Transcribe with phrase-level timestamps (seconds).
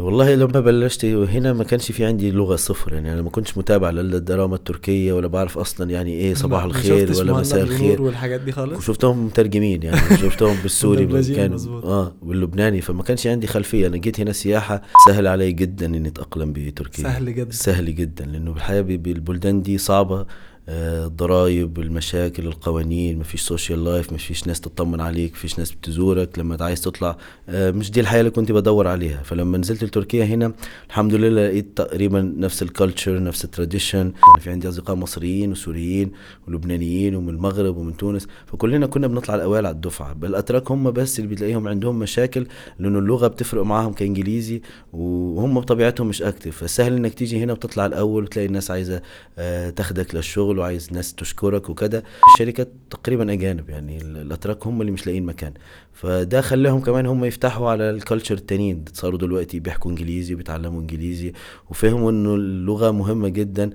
[0.00, 3.90] والله لما بلشت هنا ما كانش في عندي لغة صفر يعني أنا ما كنتش متابع
[3.90, 8.02] للدراما التركية ولا بعرف أصلا يعني إيه صباح الخير ولا مساء الخير.
[8.02, 11.52] والحاجات دي خالص؟ وشفتهم مترجمين يعني شفتهم بالسوري كان.
[11.84, 13.86] آه باللبناني فما كانش عندي خلفية.
[13.86, 17.04] أنا جيت هنا سياحة سهل علي جدا إني أتأقلم بتركيا.
[17.04, 17.50] سهل جدا.
[17.52, 20.26] سهل جدا لأنه بالحياة بي- بالبلدان دي صعبة.
[20.68, 26.80] الضرايب المشاكل القوانين مفيش social life مفيش ناس تطمن عليك مفيش ناس بتزورك لما عايز
[26.80, 27.16] تطلع
[27.48, 29.22] آه، مش دي الحياة اللي كنت بدور عليها.
[29.22, 30.52] فلما نزلت لتركيا هنا
[30.88, 35.52] الحمد لله لقيت تقريبا نفس ال culture نفس ال tradition أنا في عندي أصدقاء مصريين
[35.52, 36.10] وسوريين
[36.48, 38.26] ولبنانيين ومن المغرب ومن تونس.
[38.46, 40.12] فكلنا كنا بنطلع الأوائل على الدفعة.
[40.12, 42.46] بل الاتراك هم بس اللي بتلاقيهم عندهم مشاكل
[42.78, 48.22] لأنه اللغة بتفرق معاهم كإنجليزي وهم بطبيعتهم مش active فسهل إنك تيجي هنا وتطلع الأول
[48.22, 49.02] وتلاقي الناس عايزة
[49.38, 50.49] آه، تاخدك للشغل.
[50.58, 52.04] وعايز ناس تشكرك وكده
[52.34, 55.52] الشركات تقريبا أجانب يعني ال- الأتراك هم اللي مش لاقيين مكان.
[55.92, 61.32] فده خلاهم كمان هم يفتحوا على ال culture التانيين صاروا دلوقتي بيحكوا إنجليزي وبيتعلموا إنجليزي
[61.70, 63.70] وفهموا إنه اللغة مهمة جدا.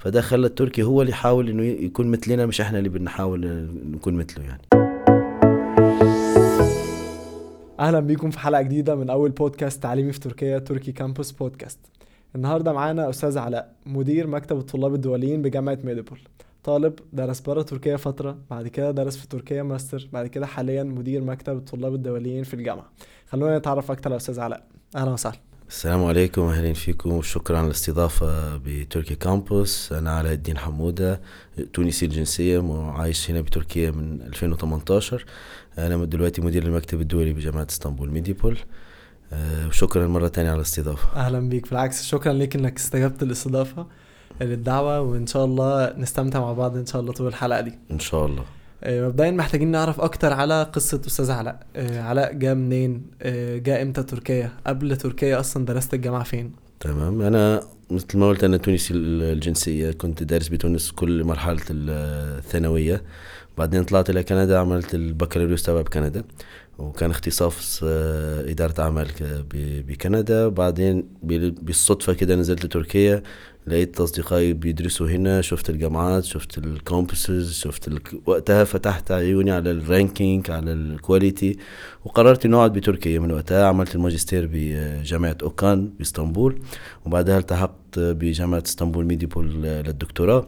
[0.00, 3.40] فده خلى التركي هو اللي يحاول إنه يكون مثلنا مش إحنا اللي بنحاول
[3.92, 4.62] نكون مثله يعني.
[7.80, 11.78] أهلا بيكم في حلقة جديدة من أول بودكاست تعليمي في تركيا تركي كامبوس بودكاست
[12.36, 16.18] النهارده معانا أستاذ علاء مدير مكتب الطلاب الدوليين بجامعة ميديبول.
[16.64, 21.24] طالب درس بره تركيا فترة بعد كده درس في تركيا ماستر بعد كده حاليا مدير
[21.24, 22.90] مكتب الطلاب الدوليين في الجامعة.
[23.28, 24.66] خلونا نتعرف أكتر على أستاذ علاء.
[24.96, 25.36] أهلا وسهلا.
[25.68, 29.92] السلام عليكم أهلا فيكم وشكرا على الاستضافة بتركيا كامبوس.
[29.92, 31.20] أنا علاء الدين حمودة
[31.72, 35.24] تونسي الجنسية وعايش هنا بتركيا من 2018
[35.78, 38.58] أنا دلوقتي مدير المكتب الدولي بجامعة إسطنبول ميديبول.
[39.68, 41.16] وشكرا مرة تانية على الاستضافة.
[41.16, 41.70] أهلا بيك.
[41.70, 43.86] بالعكس شكرا ليك إنك استجبت الاستضافه
[44.40, 47.78] للدعوة وإن شاء الله نستمتع مع بعض إن شاء الله طول الحلقة دي.
[47.90, 48.44] إن شاء الله.
[48.84, 51.66] آه، مبدئيا محتاجين نعرف أكتر على قصة أستاذ علاء.
[51.76, 57.22] آه، علاء جه منين؟ آه، جه إمتى تركيا؟ قبل تركيا أصلا درست الجامعة فين؟ تمام.
[57.22, 59.90] أنا مثل ما قلت أنا تونسي الجنسية.
[59.90, 63.02] كنت دارس بتونس كل مرحلة الثانوية.
[63.58, 66.24] بعدين طلعت إلى كندا عملت البكالوريوس تبع بكندا.
[66.78, 69.08] وكان اختصاص آه، إدارة أعمال
[69.88, 70.48] بكندا.
[70.48, 73.22] بعدين بال- بالصدفة كده نزلت لتركيا
[73.66, 75.40] لقيت أصدقائي بيدرسوا هنا.
[75.40, 77.98] شفت الجامعات شفت ال campuses شفت ال...
[78.26, 81.56] وقتها فتحت عيوني على ال ranking على ال quality
[82.04, 83.18] وقررت إني أقعد بتركيا.
[83.18, 86.58] من وقتها عملت الماجستير بجامعة أوكان باسطنبول
[87.06, 90.46] وبعدها التحقت بجامعة إسطنبول ميديبول للدكتوراه.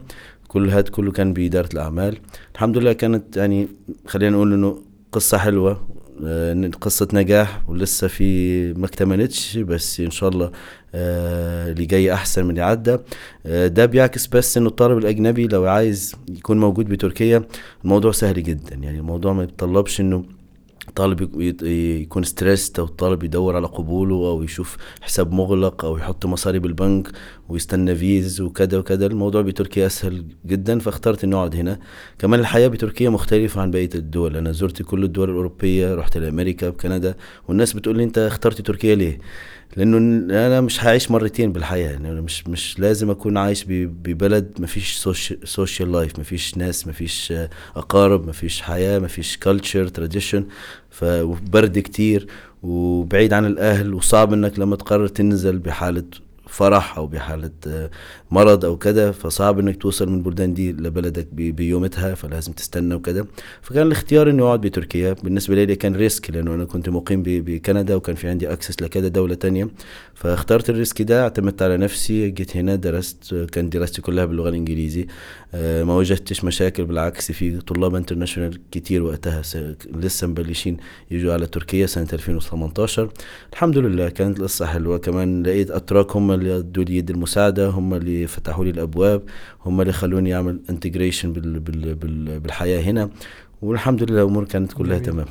[0.48, 2.18] كل هذا كله كان بإدارة الأعمال.
[2.54, 3.68] الحمد لله كانت يعني
[4.06, 5.88] خلينا نقول إنه قصة حلوة
[6.80, 10.50] قصة نجاح ولسه في ما اكتملتش بس إن شاء الله
[10.94, 12.96] آه، اللي جاي أحسن من اللي عدى.
[13.46, 17.42] آه، ده بيعكس بس إنه الطالب الأجنبي لو عايز يكون موجود بتركيا
[17.84, 18.76] الموضوع سهل جدا.
[18.76, 20.24] يعني الموضوع ما يتطلبش إنه
[20.94, 21.40] طالب
[22.02, 27.08] يكون stressed أو الطالب يدور على قبوله أو يشوف حساب مغلق أو يحط مصاري بالبنك
[27.48, 31.78] ويستنى فيز وكذا وكذا الموضوع بتركيا أسهل جدا فاخترت إني أقعد هنا.
[32.18, 34.36] كمان الحياة بتركيا مختلفة عن بقية الدول.
[34.36, 37.14] أنا زرت كل الدول الأوروبية رحت لأمريكا بكندا
[37.48, 39.18] والناس بتقول لي أنت اخترت تركيا ليه؟
[39.76, 39.96] لأنه
[40.46, 44.96] أنا مش هعيش مرتين بالحياة يعني أنا مش مش لازم أكون عايش ببلد ما فيش
[45.44, 47.32] social life ما فيش ناس ما فيش
[47.76, 50.44] أقارب ما فيش حياة ما فيش culture tradition
[50.90, 52.26] فبرد كتير
[52.62, 56.04] وبعيد عن الأهل وصعب إنك لما تقرر تنزل بحالة
[56.48, 57.50] فرح أو بحالة
[58.30, 63.26] مرض أو كده فصعب إنك توصل من البلدان دي لبلدك بيومتها فلازم تستنى وكده.
[63.62, 65.12] فكان الاختيار اني اقعد بتركيا.
[65.12, 69.34] بالنسبة لي كان risk لأنه أنا كنت مقيم بكندا وكان في عندي access لكذا دولة
[69.34, 69.68] تانية.
[70.14, 75.06] فاخترت ال risk ده اعتمدت على نفسي جيت هنا درست كان دراستي كلها باللغة الإنجليزي.
[75.54, 79.42] آه، ما واجهتش مشاكل بالعكس في طلاب international كتير وقتها
[79.94, 80.76] لسه مبلشين
[81.10, 83.10] يجوا على تركيا سنة 2018
[83.52, 84.98] الحمد لله كانت القصة حلوة.
[84.98, 89.22] كمان لقيت أتراك هم اللي ادوا لي يد المساعدة هم اللي فتحوا لي الأبواب.
[89.66, 93.10] هم اللي خلوني أعمل integration بال بال بال بالحياة هنا.
[93.62, 95.12] والحمد لله الأمور كانت كلها جميل.
[95.12, 95.26] تمام.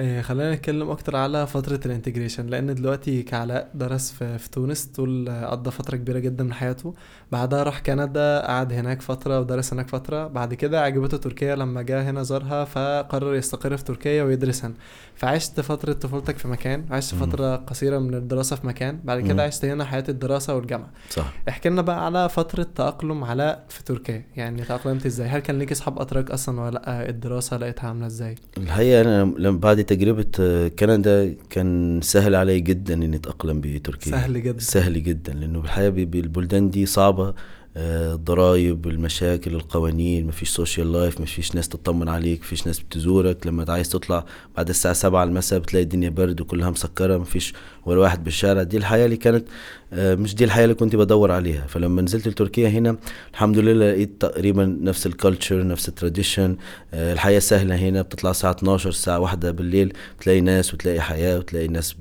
[0.00, 4.84] آه، خلينا نتكلم أكتر على فترة ال integration لأن دلوقتي كعلاء درس في, في تونس
[4.84, 6.94] طول آه، قضى فترة كبيرة جدا من حياته.
[7.32, 10.26] بعدها راح كندا قعد هناك فترة ودرس هناك فترة.
[10.26, 14.74] بعد كده عجبته تركيا لما جه هنا زارها فقرر يستقر في تركيا ويدرس هنا
[15.14, 17.20] فعشت فترة طفولتك في مكان عشت مم.
[17.20, 19.00] فترة قصيرة من الدراسة في مكان.
[19.04, 19.28] بعد مم.
[19.28, 20.90] كده عشت هنا حياة الدراسة والجامعة.
[21.10, 21.32] صح.
[21.48, 24.24] احكي لنا بقى على فترة تأقلم علاء في تركيا.
[24.36, 28.34] يعني تأقلمت إزاي؟ هل كان ليك أصحاب اتراك أصلا ولا لأ؟ الدراسة لقيتها عاملة إزاي؟
[28.58, 34.12] الحقيقة أنا لما بعد تجربة آه، كندا كان سهل علي جدا إني أتأقلم بتركيا.
[34.12, 34.60] سهل جدا.
[34.60, 37.34] سهل جدا لأنه الحياة ب- بالبلدان دي صعبة
[37.78, 43.46] آه، الضرايب المشاكل القوانين مفيش social life مفيش ناس تطمن عليك مفيش ناس بتزورك.
[43.46, 44.24] لما عايز تطلع
[44.56, 47.54] بعد الساعة سبعة المساء بتلاقي الدنيا برد وكلها مسكرة مفيش
[47.86, 49.44] ولا واحد بالشارع دي الحياة اللي كانت
[49.92, 51.66] آه، مش دي الحياة اللي كنت بدور عليها.
[51.66, 52.96] فلما نزلت لتركيا هنا
[53.32, 56.56] الحمد لله لقيت تقريبا نفس ال culture نفس ال tradition
[56.94, 61.68] آه، الحياة سهلة هنا بتطلع الساعة 12 الساعة واحدة بالليل بتلاقي ناس وتلاقي حياة وتلاقي
[61.68, 61.96] ناس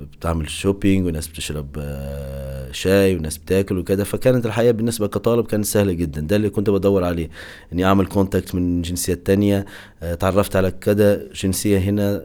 [0.00, 1.76] بتعمل shopping وناس بتشرب
[2.72, 4.04] شاي وناس بتاكل وكده.
[4.04, 6.20] فكانت الحياة بالنسبة كطالب كانت سهلة جدا.
[6.20, 7.30] ده اللي كنت بدور عليه
[7.72, 9.66] إني أعمل contact من جنسيات تانية.
[10.02, 12.22] آه، تعرفت على كذا جنسية هنا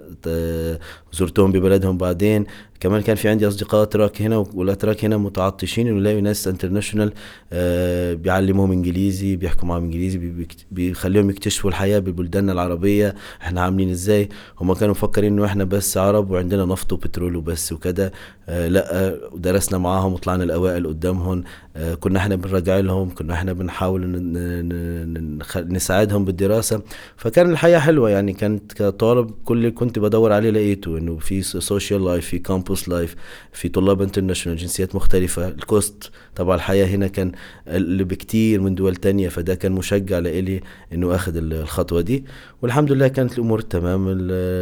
[1.14, 2.46] زرتهم ببلدهم بعدين.
[2.80, 7.14] كمان كان في عندي أصدقاء اتراك هنا والاتراك هنا متعطشين انه يلاقوا ناس international
[7.54, 14.30] آه بيعلموهم إنجليزي بيحكوا معاهم إنجليزي بيخليهم يكتشفوا الحياة ببلداننا العربية إحنا عاملين إزاي؟
[14.62, 18.12] هم كانوا مفكرين إنه إحنا بس عرب وعندنا نفط وبترول وبس وكده
[18.50, 21.44] آه لأ درسنا معاهم وطلعنا الأوائل قدامهم.
[22.00, 24.02] كنا إحنا بنراجع لهم كنا إحنا بنحاول
[25.58, 26.82] نساعدهم بالدراسة.
[27.18, 32.06] فكان الحياة حلوة يعني كانت كطالب كل اللي كنت بدور عليه لقيته إنه في social
[32.06, 33.16] life في campus life
[33.54, 37.32] في طلاب international جنسيات مختلفة ال cost تبع الحياة هنا كان
[37.68, 40.62] أقل بكتير من دول تانية فده كان مشجع لإلي
[40.94, 42.26] إنه اخذ الخطوة دي.
[42.62, 44.12] والحمد لله كانت الأمور تمام.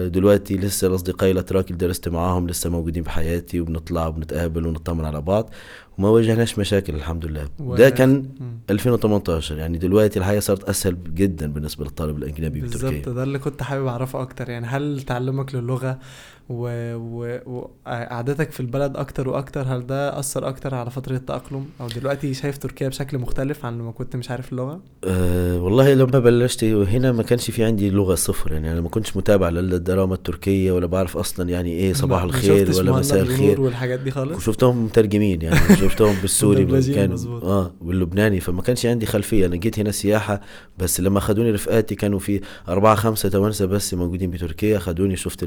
[0.10, 5.50] دلوقتي لسه الأصدقاء الأتراك اللي درست معاهم لسه موجودين بحياتي وبنطلع وبنتقابل ونطمن على بعض
[5.98, 7.48] وما واجهناش مشاكل الحمد لله.
[7.60, 7.76] و...
[7.76, 8.26] ده كان
[8.70, 13.64] 2018 يعني دلوقتي الحياة صارت أسهل جدا بالنسبة للطالب الأجنبي بتركيا بالظبط ده اللي كنت
[13.64, 14.50] حابب أعرفه أكتر.
[14.50, 16.00] يعني هل تعلمك للغة؟
[16.50, 18.52] وقعدتك و...
[18.52, 22.88] في البلد أكتر وأكتر هل ده أثر أكتر على فترة التأقلم؟ أو دلوقتي شايف تركيا
[22.88, 27.52] بشكل مختلف عن لما كنت مش عارف اللغة؟ أه والله لما بلشت هنا ما كانش
[27.52, 31.72] في عندي لغة صفر يعني أنا ما كنتش متابع للدراما التركية ولا بعرف أصلا يعني
[31.72, 33.62] إيه صباح الخير ولا مساء الخير.
[33.62, 36.66] والحاجات دي خالص؟ وشفتهم مترجمين يعني شفتهم بالسوري
[36.96, 39.46] كان آه باللبناني فما كانش عندي خلفية.
[39.46, 40.42] أنا جيت هنا سياحة
[40.78, 45.44] بس لما اخذوني رفقاتي كانوا في أربعة خمسة توانسة بس موجودين بتركيا اخذوني شفت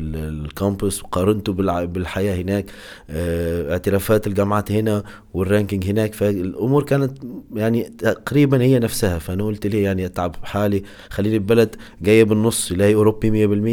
[0.84, 1.52] ال campus وقارنته
[1.86, 2.66] بالحياة هناك
[3.10, 5.02] آه اعترافات الجامعات هنا
[5.34, 7.18] وال ranking هناك فالأمور كانت
[7.54, 9.18] يعني تقريبا هي نفسها.
[9.18, 13.30] فأنا قلت ليه يعني أتعب حالي خليني ببلد جاية بالنص لا هي اوروبي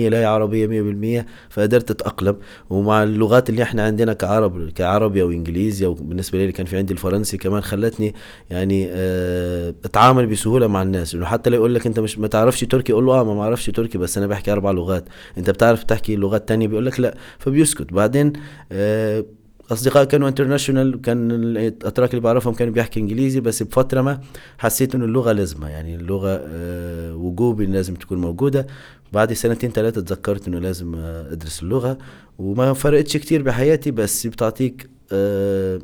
[0.08, 2.36] 100% لا هي عربيه 100% فقدرت أتأقلم.
[2.70, 6.94] ومع اللغات اللي إحنا عندنا كعرب كعربي أو إنجليزي أو بالنسبة لي كان في عندي
[6.94, 8.16] الفرنسي كمان خلتني
[8.50, 11.16] يعني آه أتعامل بسهولة مع الناس.
[11.16, 13.66] إنه حتى لو يقول لك أنت مش ما تعرفش تركي قول له آه ما بعرفش
[13.70, 15.04] تركي بس أنا بحكي أربع لغات.
[15.38, 17.94] أنت بتعرف تحكي لغات تانية؟ بيقول لك لا فبيسكت.
[17.94, 18.34] بعدين
[18.72, 19.26] آه
[19.72, 24.22] أصدقاء كانوا انترناشونال كان الأتراك اللي بعرفهم كانوا بيحكي إنجليزي بس بفترة ما
[24.58, 25.70] حسيت إنه اللغة لازمة.
[25.70, 28.68] يعني اللغة أه وجوبي لازم تكون موجودة.
[29.14, 31.98] بعد سنتين ثلاثة تذكرت إنه لازم أدرس اللغة.
[32.40, 35.80] وما فرقتش كتير بحياتي بس بتعطيك أه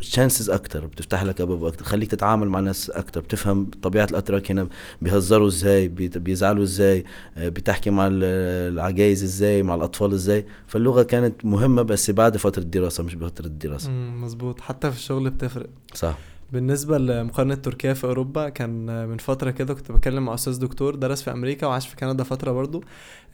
[0.00, 4.68] تشانسز أكتر بتفتح لك أبواب أكتر خليك تتعامل مع ناس أكتر بتفهم طبيعة الأتراك هنا
[5.02, 7.04] بيهزروا إزاي بيزعلوا إزاي
[7.36, 10.46] آه، بتحكي مع العجايز إزاي مع الأطفال إزاي.
[10.66, 13.90] فاللغة كانت مهمة بس بعد فترة الدراسة مش بفترة الدراسة.
[13.90, 14.60] مظبوط.
[14.60, 15.66] حتى في الشغل بتفرق.
[15.94, 16.18] صح.
[16.52, 21.22] بالنسبة لمقارنة تركيا في أوروبا كان من فترة كده كنت بكلم مع أستاذ دكتور درس
[21.22, 22.84] في أمريكا وعاش في كندا فترة برضو.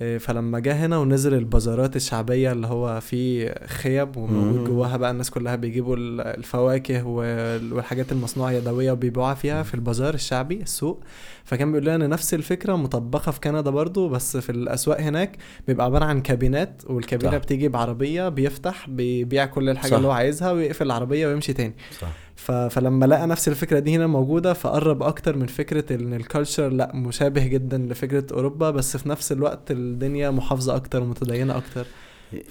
[0.02, 5.30] آه، فلما جه هنا ونزل البازارات الشعبية اللي هو في خيب وموجود جواها بقى الناس
[5.30, 11.00] كلها بيجيبوا الفواكه والحاجات المصنوعة يدوية وبيبيعوها فيها في البازار الشعبي السوق.
[11.44, 15.36] فكان بيقول لنا نفس الفكرة مطبقة في كندا برضو بس في الأسواق هناك
[15.66, 19.96] بيبقى عبارة عن كابينات والكابينة بتيجي بعربية بيفتح بيبيع كل الحاجة صح.
[19.96, 21.74] اللي هو عايزها ويقفل العربية ويمشي تاني.
[22.00, 22.08] صح.
[22.36, 26.96] فلما لقى نفس الفكرة دي هنا موجودة فقرب أكتر من فكرة إن ال culture لأ
[26.96, 31.86] مشابه جدا لفكرة أوروبا بس في نفس الوقت الدنيا محافظة أكتر ومتدينه أكتر.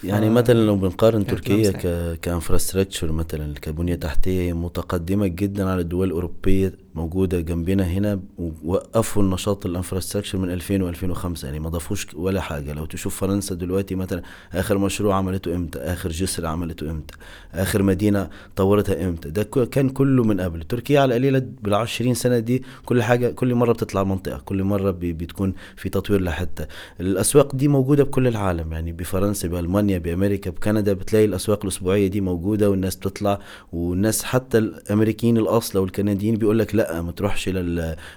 [0.04, 2.18] يعني مثلا لو بنقارن تركيا ك...
[2.20, 9.66] ك infrastructure مثلا كبنيه تحتية متقدمة جدا على الدول الأوروبية موجودة جنبنا هنا ووقفوا النشاط
[9.66, 12.72] ال infrastructure من 2000 و2005 يعني ما ضافوش ولا حاجة.
[12.72, 14.22] لو تشوف فرنسا دلوقتي مثلا
[14.52, 17.14] آخر مشروع عملته إمتى؟ آخر جسر عملته إمتى؟
[17.54, 20.62] آخر مدينة طورتها إمتى؟ ده كان كله من قبل.
[20.62, 25.54] تركيا على القليلة بال20 سنة دي كل حاجة كل مرة بتطلع منطقة كل مرة بتكون
[25.76, 26.66] في تطوير لحتى
[27.00, 28.72] الأسواق دي موجودة بكل العالم.
[28.72, 33.38] يعني بفرنسا بألمانيا بأمريكا بكندا بتلاقي الأسواق الأسبوعية دي موجودة والناس بتطلع
[33.72, 37.48] والناس حتى الأمريكيين الأصل والكنديين بيقول لك لأ لا ما تروحش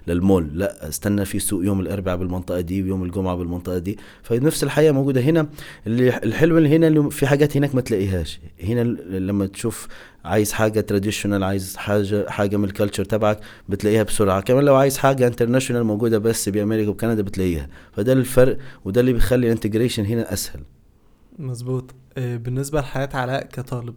[0.07, 0.49] للمول.
[0.53, 3.97] لا استنى في سوق يوم الأربعاء بالمنطقة دي ويوم الجمعة بالمنطقة دي.
[4.23, 5.47] فنفس الحياة موجودة هنا.
[5.88, 8.39] اللي الحلو اللي هنا اللي في حاجات هناك ما تلاقيهاش.
[8.63, 9.88] هنا لما تشوف
[10.25, 14.41] عايز حاجة traditional عايز حاجة حاجة من ال culture تبعك بتلاقيها بسرعة.
[14.41, 17.67] كمان لو عايز حاجة international موجودة بس بأمريكا وكندا بتلاقيها.
[17.91, 20.59] فده الفرق وده اللي بيخلي ال integration هنا أسهل.
[21.39, 21.95] مظبوط.
[22.17, 23.95] آه، بالنسبة لحياة علاء كطالب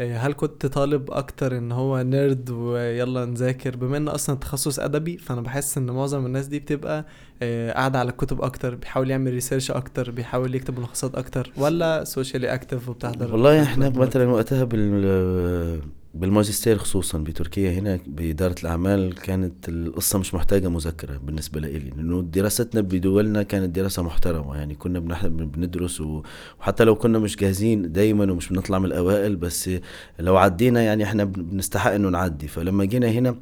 [0.00, 5.40] هل كنت طالب أكتر إن هو nerd ويلا نذاكر؟ بما إن أصلا تخصص أدبي فأنا
[5.40, 7.06] بحس إن معظم الناس دي بتبقى
[7.42, 12.54] آه، قاعدة على الكتب أكتر بيحاول يعمل research أكتر بيحاول يكتب ملخصات أكتر ولا socially
[12.54, 15.80] active وبتحضر؟ والله إحنا مثلا وقتها بال
[16.14, 22.80] بالماجستير خصوصا بتركيا هنا بإدارة الأعمال كانت القصة مش محتاجة مذاكرة بالنسبة لي لأنه دراستنا
[22.80, 28.78] بدولنا كانت دراسة محترمة يعني كنا بندرس وحتى لو كنا مش جاهزين دايما ومش بنطلع
[28.78, 29.70] من الأوائل بس
[30.18, 32.48] لو عدينا يعني إحنا بنستحق إنه نعدي.
[32.48, 33.36] فلما جينا هنا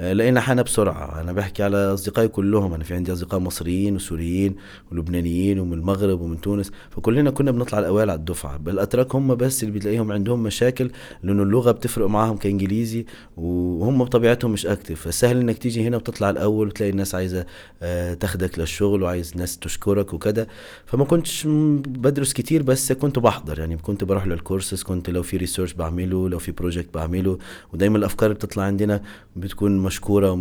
[0.00, 1.20] لقينا حالنا بسرعة.
[1.20, 2.74] أنا بحكي على أصدقائي كلهم.
[2.74, 4.54] أنا في عندي أصدقاء مصريين وسوريين
[4.92, 6.70] ولبنانيين ومن المغرب ومن تونس.
[6.90, 8.56] فكلنا كنا بنطلع الأوائل على الدفعة.
[8.56, 10.90] بالأتراك هم بس اللي بتلاقيهم عندهم مشاكل
[11.22, 13.06] لأنه اللغة بتفرق معاهم كإنجليزي
[13.36, 15.00] وهم بطبيعتهم مش active.
[15.00, 17.46] فسهل إنك تيجي هنا وتطلع الأول وتلاقي الناس عايزة
[17.82, 20.48] آه، تاخدك للشغل وعايز ناس تشكرك وكده.
[20.86, 21.46] فما كنتش
[21.86, 23.58] بدرس كتير بس كنت بحضر.
[23.58, 27.38] يعني كنت بروح للكورسز كنت لو في research بعمله لو في project بعمله.
[27.72, 29.02] ودايما الأفكار اللي بتطلع عندنا
[29.36, 30.34] بتكون مشكورة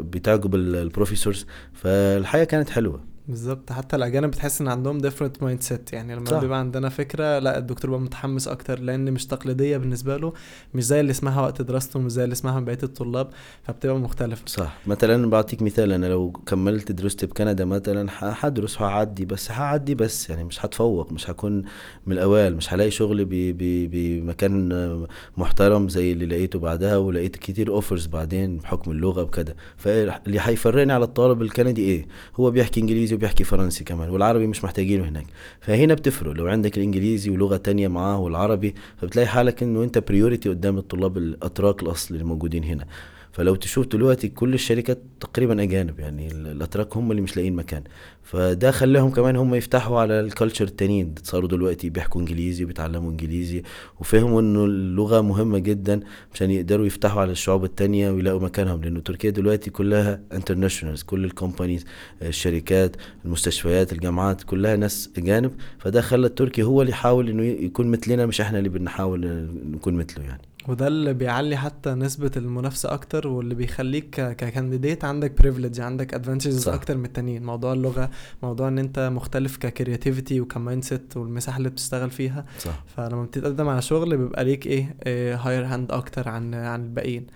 [0.00, 3.13] بتعجب ال professors فالحياه كانت حلوة.
[3.28, 3.72] بالظبط.
[3.72, 6.40] حتى الأجانب بتحس إن عندهم different mindset يعني لما صح.
[6.40, 10.32] بيبقى عندنا فكرة لا الدكتور بقى متحمس أكتر لأن مش تقليدية بالنسبة له
[10.74, 13.30] مش زي اللي اسمها وقت دراسته مش زي اللي اسمها بقية الطلاب
[13.62, 14.42] فبتبقى مختلفة.
[14.46, 14.78] صح.
[14.86, 20.30] مثلا بعطيك مثال أنا لو كملت دراستي بكندا مثلا حدرس وهعدي بس هعدي بس.
[20.30, 21.62] يعني مش هتفوق مش هكون
[22.06, 22.56] من الأوائل.
[22.56, 29.22] مش هلاقي شغل بمكان محترم زي اللي لقيته بعدها ولقيت كتير offers بعدين بحكم اللغة
[29.22, 29.56] وكده.
[29.76, 34.64] فاللي هيفرقني على الطالب الكندي إيه؟ هو بيحكي إنجليزي انجليزي وبيحكي فرنسي كمان والعربي مش
[34.64, 35.26] محتاجينه هناك.
[35.60, 40.78] فهنا بتفرق لو عندك الإنجليزي ولغة تانية معاه والعربي فبتلاقي حالك إنه أنت priority قدام
[40.78, 42.84] الطلاب الأتراك الاصل اللي موجودين هنا.
[43.34, 47.82] فلو تشوف دلوقتي كل الشركات تقريبا أجانب يعني الأتراك هم اللي مش لاقيين مكان.
[48.22, 51.14] فده خلاهم كمان هم يفتحوا على ال culture التانيين.
[51.22, 53.62] صاروا دلوقتي بيحكوا إنجليزي وبيتعلموا إنجليزي
[54.00, 56.00] وفهموا إنه اللغة مهمة جدا
[56.34, 58.82] عشان يقدروا يفتحوا على الشعوب التانية ويلاقوا مكانهم.
[58.82, 61.84] لأنه تركيا دلوقتي كلها internationals كل ال companies
[62.22, 65.52] الشركات المستشفيات الجامعات كلها ناس أجانب.
[65.78, 70.24] فده خلى التركي هو اللي يحاول إنه يكون مثلنا مش إحنا اللي بنحاول نكون مثله
[70.24, 70.53] يعني.
[70.68, 76.68] وده اللي بيعلي حتى نسبة المنافسة أكتر واللي بيخليك ك candidate عندك privilege عندك advantages
[76.68, 77.42] أكتر من التانيين.
[77.44, 78.10] موضوع اللغة
[78.42, 82.44] موضوع إن أنت مختلف ك creativity وك mindset والمساحة اللي بتشتغل فيها.
[82.58, 82.84] صح.
[82.96, 84.96] فلما بتتقدم على شغل بيبقى ليك إيه,
[85.36, 87.26] higher hand أكتر عن عن الباقيين.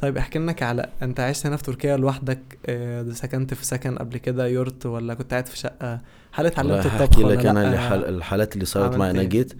[0.00, 4.16] طيب احكي لنا على أنت عشت هنا في تركيا لوحدك آه سكنت في سكن قبل
[4.16, 6.00] كده yurt ولا كنت قاعد في شقة؟
[6.32, 9.52] هل اتعلمت الطبخ ولا لك أنا الحالات اللي صارت معي أنا إيه؟ جيت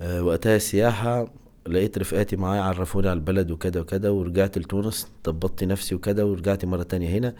[0.00, 1.26] آه وقتها سياحة
[1.68, 6.82] لقيت رفقاتي معايا عرفوني على البلد وكده وكده ورجعت لتونس ظبطت نفسي وكده ورجعت مرة
[6.82, 7.34] تانية هنا.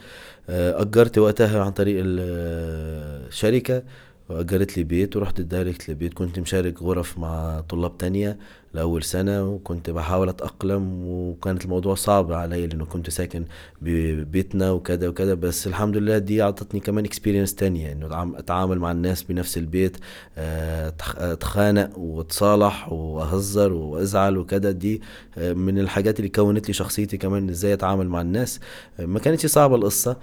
[0.49, 3.83] آه، أجرت وقتها عن طريق الشركة
[4.29, 6.15] وأجرت لي بيت ورحت direct لبيت.
[6.15, 8.39] كنت مشارك غرف مع طلاب تانية
[8.75, 13.45] لأول سنة وكنت بحاول أتأقلم وكانت الموضوع صعب علي لأنه كنت ساكن
[13.83, 15.35] ببيتنا وكذا وكذا.
[15.35, 19.97] بس الحمد لله دي أعطتني كمان experience تانية إنه أتعامل مع الناس بنفس البيت
[20.39, 24.71] آه، أتخانق وأتصالح وأهزر وأزعل وكذا.
[24.71, 25.03] دي
[25.39, 28.61] آه، من الحاجات اللي كونت لي شخصيتي كمان إزاي أتعامل مع الناس.
[29.01, 30.17] آه، ما كانتش صعبة القصة.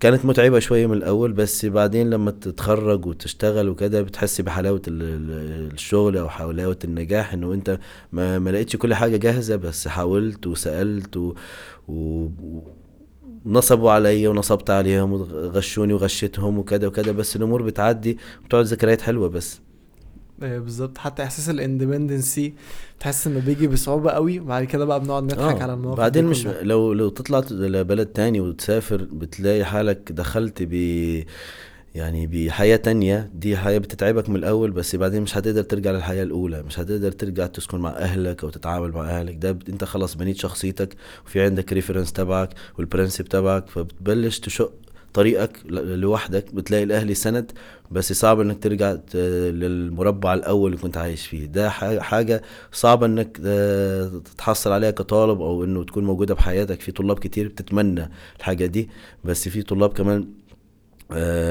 [0.00, 6.28] كانت متعبة شوية من الأول بس بعدين لما تتخرج وتشتغل وكده بتحس بحلاوة الشغل أو
[6.28, 7.78] حلاوة النجاح إنه أنت
[8.12, 11.34] ما, ما لقيتش كل حاجة جاهزة بس حاولت وسألت و,
[11.88, 12.28] و
[13.46, 19.60] نصبوا عليا ونصبت عليهم وغشوني وغشيتهم وكده وكده بس الأمور بتعدي وبتقعد ذكريات حلوة بس.
[20.38, 20.98] بالظبط.
[20.98, 22.54] حتى إحساس الاندبندنسي
[23.00, 25.62] تحس إنه بيجي بصعوبة قوي وبعد كده بقى بنقعد نضحك آه.
[25.62, 30.72] على المواقف بعدين مش لو لو تطلع لبلد تاني وتسافر بتلاقي حالك دخلت ب
[31.94, 33.30] يعني بحياة تانية.
[33.34, 36.62] دي حياة بتتعبك من الأول بس بعدين مش هتقدر ترجع للحياة الأولى.
[36.62, 39.34] مش هتقدر ترجع تسكن مع أهلك أو تتعامل مع أهلك.
[39.34, 42.48] ده أنت خلاص بنيت شخصيتك وفي عندك ريفرنس تبعك
[42.78, 44.72] والبرنسيب تبعك فبتبلش تشق
[45.14, 47.52] طريقك لوحدك بتلاقي الأهلي سند
[47.90, 51.46] بس صعب إنك ترجع للمربع الأول اللي كنت عايش فيه.
[51.46, 52.42] ده حاجة
[52.72, 56.80] صعبه إنك آه، تتحصل عليها كطالب أو إنه تكون موجودة بحياتك.
[56.80, 58.88] في طلاب كتير بتتمنى الحاجة دي
[59.24, 60.28] بس في طلاب كمان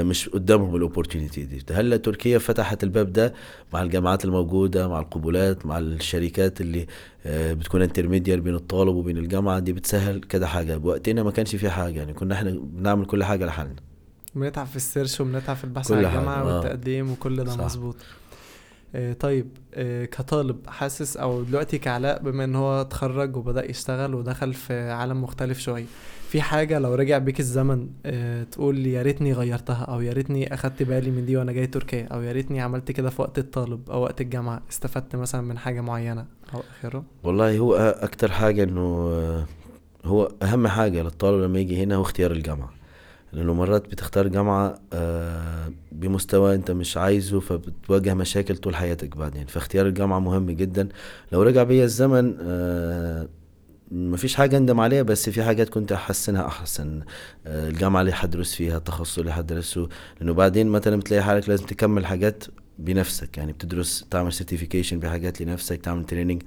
[0.03, 1.63] مش قدامهم ال opportunity دي.
[1.72, 3.33] هلا تركيا فتحت الباب ده
[3.74, 6.88] مع الجامعات الموجودة مع القبولات مع الشركات اللي
[7.25, 10.77] آه، بتكون intermediary بين الطالب وبين الجامعة دي بتسهل كذا حاجة.
[10.77, 13.75] بوقتنا ما كانش في حاجة يعني كنا إحنا بنعمل كل حاجة لحالنا.
[14.36, 16.55] بنتعب في ال search وبنتعب في البحث عن الجامعة آه.
[16.55, 17.95] والتقديم وكل ده مظبوط.
[18.95, 24.53] آه طيب آه كطالب حاسس أو دلوقتي كعلاء بما إن هو اتخرج وبدأ يشتغل ودخل
[24.53, 25.86] في عالم مختلف شوية
[26.33, 30.83] في حاجة لو رجع بيك الزمن آه تقول يا ريتني غيرتها أو يا ريتني أخدت
[30.83, 34.01] بالي من دي وأنا جاي تركيا أو يا ريتني عملت كده في وقت الطالب أو
[34.01, 39.45] وقت الجامعة استفدت مثلا من حاجة معينة أو آخره؟ والله هو أكتر حاجة إنه آه،
[40.05, 42.73] هو أهم حاجة للطالب لما يجي هنا هو اختيار الجامعة.
[43.33, 49.45] لأنه مرات بتختار جامعة آه، بمستوى أنت مش عايزه فبتواجه مشاكل طول حياتك بعدين.
[49.45, 50.89] فاختيار الجامعة مهم جدا.
[51.31, 53.27] لو رجع بيا الزمن آه،
[53.93, 57.01] مفيش حاجة اندم عليها بس في حاجات كنت أحسنها أحسن.
[57.47, 59.89] آه، الجامعة اللي حدرس فيها التخصص اللي حدرسه.
[60.19, 62.43] لأنه بعدين مثلا بتلاقي حالك لازم تكمل حاجات
[62.80, 66.43] بنفسك يعني بتدرس تعمل certification بحاجات لنفسك تعمل training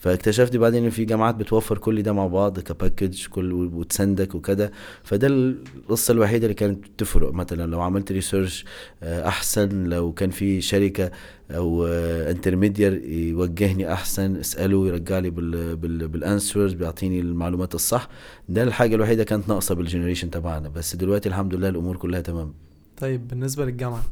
[0.00, 4.72] فاكتشفت بعدين إن في جامعات بتوفر كل ده مع بعض ك package كل وتسندك وكده.
[5.04, 8.64] فده القصة الوحيدة اللي كانت تفرق مثلا لو عملت research
[9.02, 9.84] آه، أحسن.
[9.84, 11.10] لو كان في شركة
[11.50, 18.08] أو intermédiaire آه، يوجهني أحسن اسأله يرجع لي بال answers بيعطيني المعلومات الصح.
[18.48, 20.68] ده الحاجة الوحيدة كانت ناقصة بال generation تبعنا.
[20.68, 22.54] بس دلوقتي الحمد لله الأمور كلها تمام.
[22.96, 24.02] طيب بالنسبة للجامعة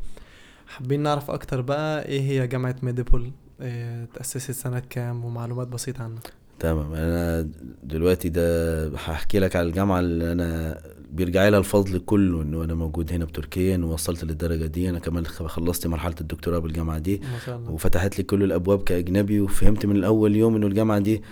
[0.68, 6.20] حابين نعرف أكتر بقى إيه هي جامعة ميديبول؟ إيه تأسست سنة كام؟ ومعلومات بسيطة عنها.
[6.58, 6.94] تمام.
[6.94, 7.48] أنا
[7.82, 10.78] دلوقتي ده هحكي لك على الجامعة اللي أنا
[11.12, 14.90] بيرجع لها الفضل كله انه أنا موجود هنا بتركيا انه وصلت للدرجة دي.
[14.90, 17.18] أنا كمان خلصت مرحلة الدكتوراه بالجامعة دي.
[17.18, 17.70] ما شاء الله.
[17.70, 21.22] وفتحت لي كل الأبواب كأجنبي وفهمت من الأول يوم إنه الجامعة دي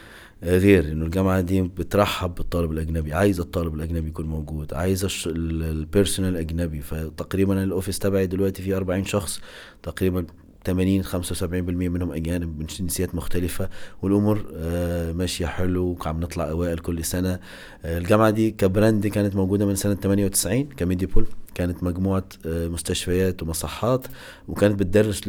[0.42, 6.32] غير إنه الجامعة دي بترحب بالطالب الأجنبي عايزه الطالب الأجنبي يكون موجود عايزه ال personnel
[6.32, 9.40] الاجنبي فتقريبا ال office تبعي دلوقتي فيه 40 شخص
[9.82, 10.26] تقريبا
[10.66, 11.08] 80 75%
[11.44, 13.68] منهم أجانب من جنسيات مختلفة.
[14.02, 17.40] والأمور آه، ماشية حلو وعم نطلع أوائل كل سنة.
[17.84, 21.26] آه، الجامعة دي ك brand كانت موجودة من سنة 98 كميديبول.
[21.56, 24.06] كانت مجموعة آه، مستشفيات ومصحات
[24.48, 25.20] وكانت بتدرس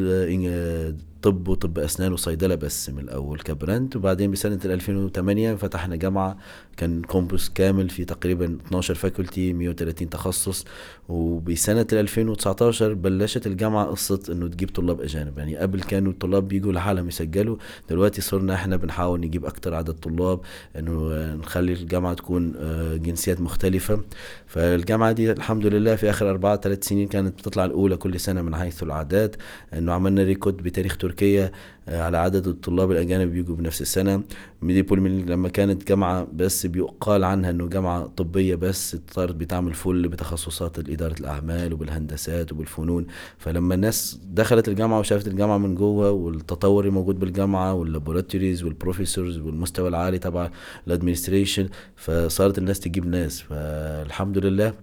[1.21, 6.37] طب وطب أسنان وصيدلة بس من الأول ك brand وبعدين بسنة 2008 فتحنا جامعة
[6.77, 10.65] كان campus كامل في تقريبا 12 faculty 130 تخصص.
[11.09, 15.37] وبسنة 2019 بلشت الجامعة قصة إنه تجيب طلاب أجانب.
[15.37, 17.57] يعني قبل كانوا الطلاب بيجوا لحالهم يسجلوا
[17.89, 20.39] دلوقتي صرنا إحنا بنحاول نجيب أكتر عدد طلاب
[20.75, 24.01] إنه نخلي الجامعة تكون آه، جنسيات مختلفة.
[24.47, 28.55] فالجامعة دي الحمد لله في آخر أربعة ثلاث سنين كانت بتطلع الأولى كل سنة من
[28.55, 29.35] حيث الاعداد
[29.73, 31.51] إنه عملنا record بتاريخ تركيا
[31.87, 34.23] على عدد الطلاب الأجانب بيجوا بنفس السنة.
[34.61, 40.07] ميديبول من لما كانت جامعة بس بيقال عنها إنه جامعة طبية بس صارت بتعمل full
[40.07, 43.05] بتخصصات اداره الأعمال وبالهندسات وبالفنون.
[43.37, 49.37] فلما الناس دخلت الجامعة وشافت الجامعة من جوه والتطور الموجود بالجامعة وال laboratories وال professors
[49.37, 50.49] والمستوى العالي تبع
[50.87, 53.41] ال administration فصارت الناس تجيب ناس.
[53.41, 54.73] فالحمد لله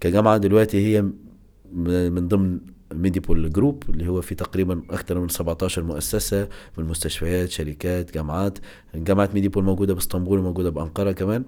[0.00, 1.02] كجامعة دلوقتي هي
[1.74, 2.58] من ضمن
[3.02, 8.58] ميديبول group اللي هو في تقريبا أكثر من 17 مؤسسة من مستشفيات شركات جامعات.
[8.94, 11.44] جامعه ميديبول موجودة بإسطنبول وموجودة بأنقرة كمان.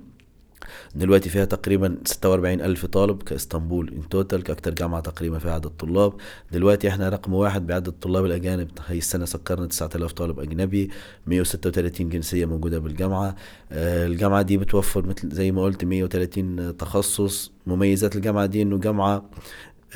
[0.94, 6.12] دلوقتي فيها تقريبا 46 ألف طالب كإسطنبول in total كأكتر جامعة تقريبا فيها عدد طلاب
[6.52, 8.68] دلوقتي إحنا رقم واحد بعدد الطلاب الأجانب.
[8.87, 10.90] هي السنة سكرنا 9000 طالب أجنبي
[11.26, 13.37] 136 جنسية موجودة بالجامعة.
[13.72, 17.52] آه، الجامعة دي بتوفر مثل زي ما قلت 130 تخصص.
[17.66, 19.30] مميزات الجامعة دي إنه جامعة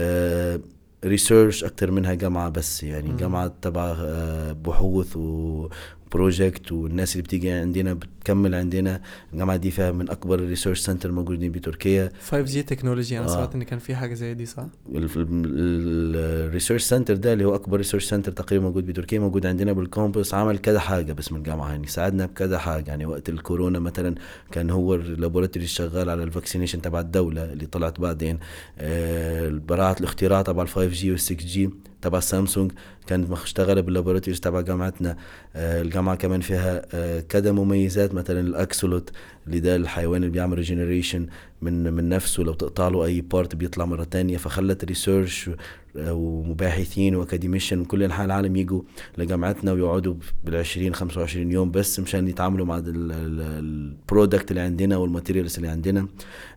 [0.00, 0.60] آه،
[1.04, 5.68] research أكتر منها جامعة بس يعني جامعة تبع آه، بحوث و
[6.12, 9.00] project والناس اللي بتيجي عندنا بتكمل عندنا.
[9.32, 12.10] الجامعة دي فيها من أكبر ال research center موجودين بتركيا.
[12.20, 13.28] 5G technology أنا آه.
[13.34, 17.76] سمعت إن كان في حاجة زي دي صح؟ ال research center ده اللي هو أكبر
[17.76, 21.86] research center تقريبا موجود بتركيا موجود عندنا بال campus عمل كذا حاجة باسم الجامعة يعني
[21.86, 23.06] ساعدنا بكذا حاجة يعني.
[23.06, 24.14] وقت الكورونا مثلا
[24.52, 28.38] كان هو ال laboratory شغال على ال vaccination تبع الدولة اللي طلعت بعدين.
[28.78, 31.70] آه براءة الاختراع تبع ال 5 جي وال 6 جي
[32.02, 32.72] تبع سامسونج
[33.06, 35.16] كانت مشتغله بال laboratories تبع جامعتنا.
[35.56, 39.10] آه الجامعة كمان فيها آه كذا مميزات مثلا ال axolotl
[39.46, 41.26] اللي ده الحيوان اللي بيعمل regeneration
[41.62, 42.42] من من نفسه.
[42.42, 44.36] لو تقطع له أي part بيطلع مرة تانية.
[44.36, 45.50] فخلت research
[45.96, 48.82] آه، ومباحثين و academician من كل أنحاء العالم يجوا
[49.18, 55.07] لجامعتنا ويقعدوا بال 20 25 يوم بس مشان يتعاملوا مع ال product اللي عندنا وال
[55.07, 56.06] materials اللي عندنا.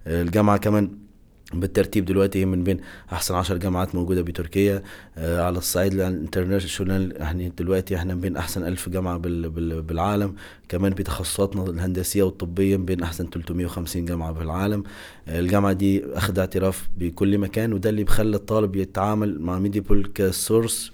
[0.07, 0.91] الجامعة كمان
[1.59, 2.79] بالترتيب دلوقتي هي من بين
[3.11, 4.83] أحسن عشر جامعات موجودة بتركيا
[5.17, 9.81] آه على الصعيد ال international يعني دلوقتي إحنا من بين أحسن ألف جامعة بال بال
[9.81, 10.35] بالعالم.
[10.69, 14.83] كمان بتخصصاتنا الهندسية والطبية من بين أحسن 350 جامعة بالعالم.
[15.27, 20.26] آه الجامعة دي أخذ اعتراف بكل مكان وده اللي بخلي الطالب يتعامل مع ميديبول ك
[20.26, 20.91] source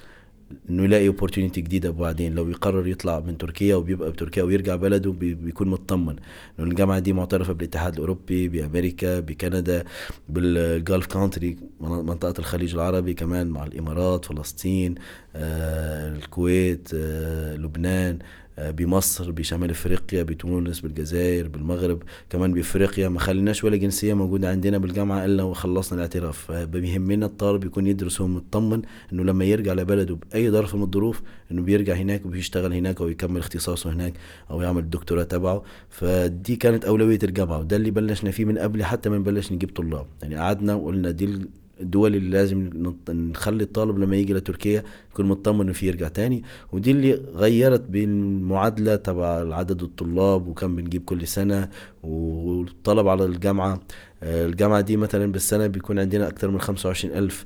[0.70, 2.36] إنه يلاقي opportunity جديدة بعدين.
[2.36, 6.16] لو يقرر يطلع من تركيا وبيبقى بتركيا ويرجع بلده بيكون مطمن
[6.60, 9.84] إنه الجامعة دي معترفة بالاتحاد الأوروبي بأمريكا بكندا
[10.30, 14.96] بال Gulf country منطقة الخليج العربي كمان مع الإمارات فلسطين
[15.36, 18.20] آه، الكويت آه، لبنان
[18.60, 23.10] بمصر بشمال إفريقيا بتونس بالجزائر بالمغرب كمان بإفريقيا.
[23.10, 26.38] ما خليناش ولا جنسية موجودة عندنا بالجامعة إلا وخلصنا الاعتراف.
[26.38, 28.82] فبيهمنا الطالب يكون يدرس وهو مطمن
[29.14, 33.40] إنه لما يرجع لبلده بأي ظرف من الظروف إنه بيرجع هناك وبيشتغل هناك أو يكمل
[33.40, 34.14] اختصاصه هناك
[34.52, 35.64] أو يعمل الدكتوراه تبعه.
[35.90, 40.06] فدي كانت أولوية الجامعة وده اللي بلشنا فيه من قبل حتى ما نبلش نجيب طلاب.
[40.22, 41.40] يعني قعدنا وقلنا دي
[41.82, 42.70] الدول اللي لازم
[43.10, 46.44] نخلي الطالب لما يجي لتركيا يكون مطمن إنه في يرجع تاني.
[46.72, 51.70] ودي اللي غيرت بالمعادله تبع عدد الطلاب وكم بنجيب كل سنة
[52.04, 53.80] والطلب على الجامعة
[54.24, 57.46] آه، الجامعة دي مثلا بالسنة بيكون عندنا أكثر من 25 ألف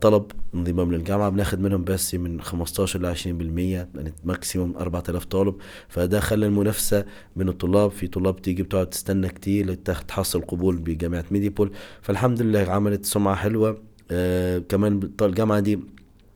[0.00, 3.26] طلب انضمام للجامعة بناخد منهم بس من 15 ل 20%
[3.58, 5.54] يعني maximum 4000 طالب.
[5.88, 7.04] فده خلى المنافسة
[7.36, 11.70] بين الطلاب في طلاب تيجي بتقعد تستنى كتير تحصل قبول بجامعة ميديبول.
[12.02, 13.82] فالحمد لله عملت سمعة حلوة.
[14.10, 15.78] آه كمان الجامعة دي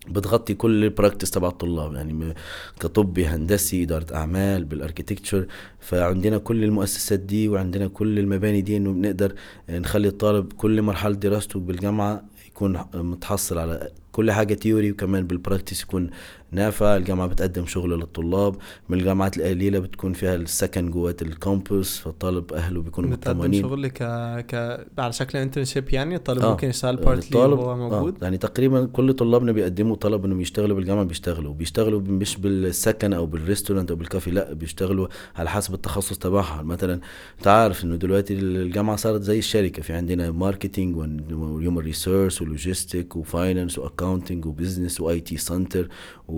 [0.08, 2.34] بتغطي كل ال practice تبع الطلاب يعني
[2.80, 5.46] كطبي هندسي إدارة أعمال بال architecture
[5.80, 9.34] فعندنا كل المؤسسات دي وعندنا كل المباني دي إنه بنقدر
[9.70, 15.82] نخلي الطالب كل مرحلة دراسته بالجامعة يكون متحصل على كل حاجة theory وكمان بال practice
[15.82, 16.10] يكون
[16.52, 18.56] نافع الجامعة بتقدم شغل للطلاب
[18.88, 24.02] من الجامعات القليلة بتكون فيها السكن جوات ال campus فالطالب أهله بيكونوا مطمئنين شغل ك...
[24.48, 24.54] ك
[24.98, 26.50] على شكل internship يعني الطالب آه.
[26.50, 27.76] ممكن يشتغل partly وهو آه.
[27.76, 28.24] موجود آه.
[28.24, 33.37] يعني تقريبا كل طلابنا بيقدموا طلب إنهم يشتغلوا بالجامعة بيشتغلوا بيشتغلوا مش بالسكن أو بال
[33.37, 37.00] restaurant أو بالكافي لأ بيشتغلوا على حسب التخصص تبعها مثلا
[37.38, 43.78] أنت عارف إنه دلوقتي الجامعة صارت زي الشركة في عندنا ماركتينج وهيومن ريسيرش ولوجيستيك وفاينانس
[43.78, 45.88] واكاونتنج وبزنس واي تي سنتر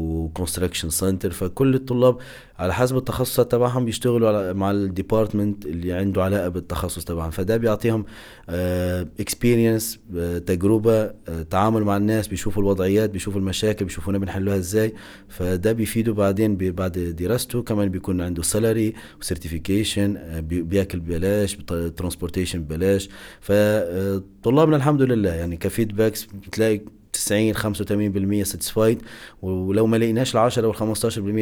[0.05, 2.17] وكونستراكشن سنتر فكل الطلاب
[2.59, 7.31] على حسب التخصصات تبعهم بيشتغلوا على مع ال department اللي عنده علاقة بالتخصص تبعهم.
[7.31, 8.05] فده بيعطيهم
[9.21, 14.95] experience آه تجربة آه تعامل مع الناس بيشوفوا الوضعيات بيشوفوا المشاكل بيشوفونا بنحلها إزاي.
[15.29, 17.63] فده بيفيده بعدين بعد دراسته.
[17.63, 21.57] كمان بيكون عنده salary و certification آه بياكل ببلاش
[21.97, 23.09] transportation ببلاش.
[23.41, 26.81] فطلابنا الحمد لله يعني ك feedbacks بتلاقي
[27.15, 27.55] 90
[28.43, 29.03] 85% ساتسفايد
[29.43, 30.97] ولو ما لقيناش ال 10 وال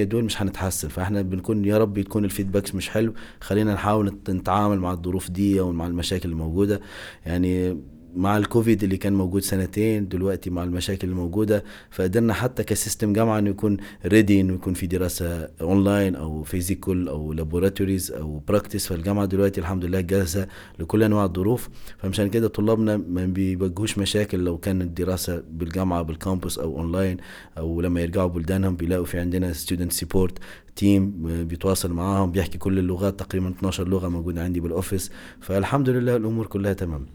[0.05, 0.89] 15% دول مش هنتحسن.
[0.89, 3.15] فاحنا بنكون يا رب يكون ال feedbacks مش حلو.
[3.41, 6.81] خلينا نحاول نتعامل مع الظروف دي ومع المشاكل الموجودة.
[7.27, 7.79] يعني
[8.17, 13.39] مع الكوفيد اللي كان موجود سنتين دلوقتي مع المشاكل الموجودة فقدرنا حتى ك system جامعة
[13.39, 19.25] إنه يكون ready إنه يكون في دراسة اونلاين أو physical أو laboratories أو practice فالجامعة
[19.27, 20.49] دلوقتي الحمد لله جاهزة
[20.79, 21.69] لكل أنواع الظروف.
[21.99, 27.17] فمشان كده طلابنا ما بيواجهوش مشاكل لو كانت الدراسة بالجامعة بال campus أو اونلاين
[27.59, 30.39] أو لما يرجعوا بلدانهم بيلاقوا في عندنا student support
[30.77, 31.13] team
[31.45, 36.47] بيتواصل معاهم بيحكي كل اللغات تقريبا 12 لغة موجودة عندي بال office فالحمد لله الأمور
[36.47, 37.07] كلها تمام.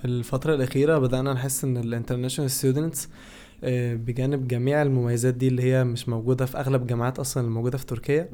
[0.00, 3.08] في الفترة الأخيرة بدأنا نحس إن ال international students
[3.64, 7.86] آه، بجانب جميع المميزات دي اللي هي مش موجودة في أغلب الجامعات أصلا الموجودة في
[7.86, 8.28] تركيا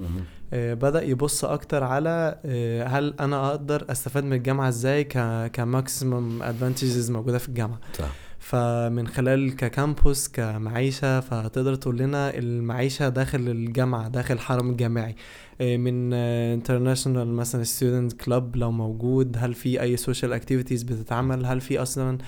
[0.53, 5.05] آه، بدأ يبص أكتر على آه، هل أنا أقدر أستفاد من الجامعة إزاي
[5.53, 7.79] ك maximum advantages موجودة في الجامعة.
[7.99, 8.09] صح.
[8.39, 15.17] فمن خلال ك campus كمعيشة فتقدر تقول لنا المعيشة داخل الجامعة داخل الحرم الجامعي
[15.61, 21.79] من international مثلا student club لو موجود هل في أي social activities بتتعمل؟ هل في
[21.79, 22.19] أصلا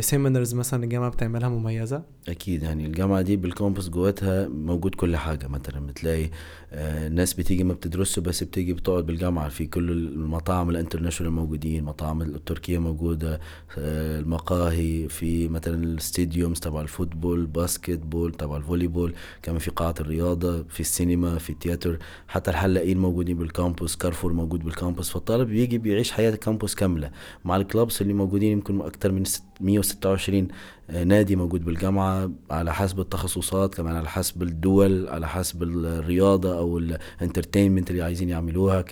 [0.00, 5.48] seminars مثلا الجامعة بتعملها مميزة؟ أكيد يعني الجامعة دي بال campus جواتها موجود كل حاجة
[5.48, 6.30] مثلا بتلاقي
[6.74, 11.78] الناس آه، بتيجي ما بتدرسوا بس بتيجي بتقعد بالجامعة في كل المطاعم ال international موجودين
[11.78, 13.40] المطاعم التركية موجودة
[13.78, 19.70] آه، المقاهي في مثلا ال stadiums تبع ال football basketball تبع ال volleyball كمان في
[19.70, 25.10] قاعة الرياضة في السينما في التياتر حتى الحلاقين موجودين بال campus كارفور موجود بال campus
[25.10, 27.10] فالطالب بيجي بيعيش حياة ال campus كاملة.
[27.44, 29.22] مع ال clubs اللي موجودين يمكن أكثر من
[29.60, 36.58] 126 آه، نادي موجود بالجامعة على حسب التخصصات كمان على حسب الدول على حسب الرياضة
[36.58, 38.84] أو ال entertainment اللي عايزين يعملوها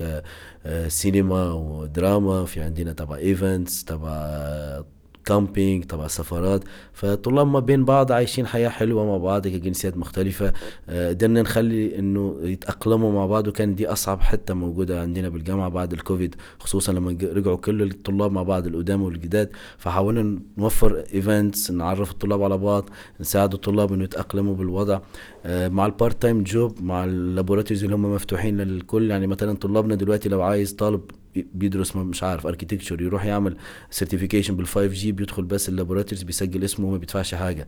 [0.65, 4.83] كسينما ودراما في عندنا تبع events تبع
[5.25, 6.65] camping تبع سفرات.
[6.93, 10.53] فطلاب ما بين بعض عايشين حياة حلوة مع بعض كجنسيات مختلفة.
[10.89, 15.93] آه، قدرنا نخلي إنه يتأقلموا مع بعض وكان دي أصعب حتة موجودة عندنا بالجامعة بعد
[15.93, 19.51] الكوفيد خصوصا لما رجعوا كل الطلاب مع بعض القدام والجداد.
[19.79, 25.01] فحاولنا نوفر events نعرف الطلاب على بعض نساعد الطلاب إنه يتأقلموا بالوضع.
[25.47, 29.11] مع ال part time job مع ال laboratories اللي هم مفتوحين للكل.
[29.11, 31.11] يعني مثلا طلابنا دلوقتي لو عايز طالب
[31.55, 33.57] بيدرس مش عارف architecture يروح يعمل
[33.91, 37.67] certification بال 5G بيدخل بس ال laboratories بيسجل اسمه وما بيدفعش حاجة.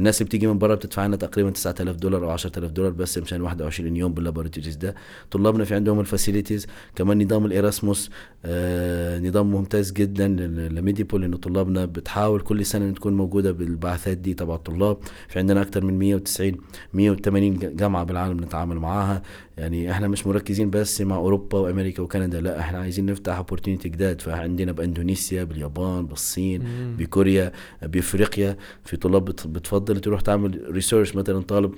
[0.00, 3.40] الناس اللي بتيجي من بره بتدفع لنا تقريبا 9000 دولار أو 10000 دولار بس مشان
[3.42, 4.94] 21 يوم بال laboratories ده.
[5.30, 8.10] طلابنا في عندهم ال facilities كمان نظام ال Erasmus
[8.44, 14.54] آه نظام ممتاز جدا لميديبول انه طلابنا بتحاول كل سنة تكون موجودة بالبعثات دي تبع
[14.54, 14.98] الطلاب.
[15.28, 16.52] في عندنا أكثر من 190
[16.94, 19.22] 180 جامعة بالعالم نتعامل معاها.
[19.58, 24.20] يعني إحنا مش مركزين بس مع أوروبا وأمريكا وكندا لا إحنا عايزين نفتح opportunity جداد.
[24.20, 26.96] فعندنا بأندونيسيا باليابان بالصين مم.
[26.98, 28.56] بكوريا بأفريقيا.
[28.84, 29.46] في طلاب بت-
[29.90, 31.74] بتفضل تروح تعمل research مثلا طالب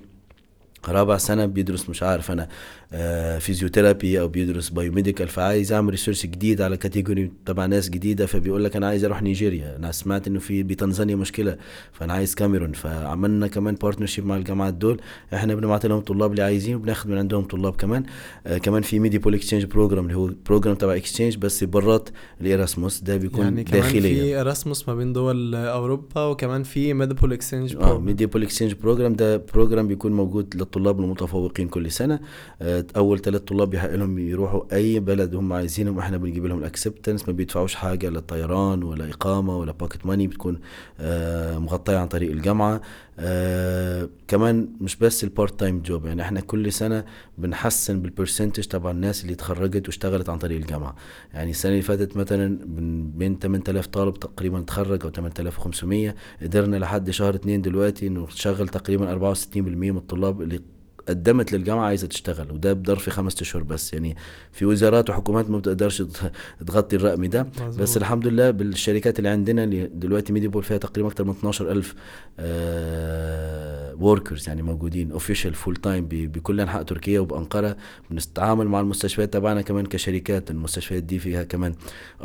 [0.88, 2.48] رابع سنة بيدرس مش عارف أنا.
[3.38, 8.76] physiotherapy أو بيدرس biomedical فعايز أعمل research جديد على category تبع ناس جديدة فبيقول لك
[8.76, 9.76] أنا عايز أروح نيجيريا.
[9.76, 11.56] أنا سمعت إنه في بتنزانيا مشكلة
[11.92, 12.72] فأنا عايز كاميرون.
[12.72, 15.00] فعملنا كمان partnership مع الجامعات دول.
[15.34, 18.02] إحنا بنبعت لهم طلاب اللي عايزين وبناخد من عندهم طلاب كمان.
[18.46, 22.08] آه كمان في ميدي بول exchange program اللي هو program تبع exchange بس برات
[22.40, 23.00] ال Erasmus.
[23.00, 27.76] ده بيكون يعني كمان داخليا في Erasmus ما بين دول أوروبا وكمان في ميديبول exchange
[27.76, 32.20] آه ميدي بول exchange program ده program بيكون موجود للطلاب المتفوقين كل سنة.
[32.62, 36.65] آه، أول ثلاث طلاب بيحق لهم يروحوا أي بلد هم عايزينهم وإحنا بنجيب لهم ال
[36.65, 40.60] acceptance ما بيدفعوش حاجة لا طيران ولا إقامة ولا pocket money بتكون
[41.00, 42.80] آه، مغطية عن طريق الجامعة.
[43.18, 47.04] آه كمان مش بس ال part time job يعني إحنا كل سنة
[47.38, 50.94] بنحسن بال percentage تبع الناس اللي اتخرجت واشتغلت عن طريق الجامعة.
[51.34, 52.58] يعني السنة اللي فاتت مثلا
[53.16, 59.34] بين 8000 طالب تقريبا تخرج أو 8500 قدرنا لحد شهر اتنين دلوقتي إنه نشغل تقريبا
[59.34, 60.60] 64% من الطلاب اللي
[61.08, 63.92] قدمت للجامعة عايزة تشتغل وده بظرف خمسة أشهر بس.
[63.92, 64.16] يعني
[64.52, 66.30] في وزارات وحكومات ما بتقدرش تغ-
[66.66, 67.42] تغطي الرقم ده.
[67.42, 67.78] مظبوط.
[67.82, 71.94] بس الحمد لله بالشركات اللي عندنا اللي دلوقتي ميدي بول فيها تقريبا أكتر من 12000
[74.00, 77.76] workers يعني موجودين official full time بكل أنحاء تركيا وبأنقرة.
[78.10, 81.74] بنتعامل مع المستشفيات تبعنا كمان كشركات المستشفيات دي فيها كمان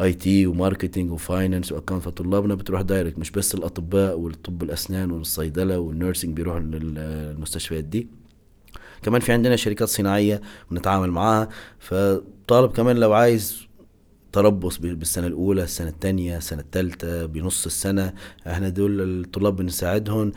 [0.02, 5.12] IT و marketing و finance و account فطلابنا بتروح direct مش بس الأطباء والطب الأسنان
[5.12, 8.08] والصيدلة وال nursing بيروحوا للمستشفيات دي.
[9.02, 13.68] كمان في عندنا شركات صناعية بنتعامل معاها فطالب كمان لو عايز
[14.32, 18.14] يتربص بالسنة الأولى السنة الثانية السنة الثالثة بنص السنة
[18.48, 20.32] إحنا دول الطلاب بنساعدهم